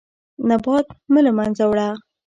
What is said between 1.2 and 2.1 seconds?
له منځه وړه.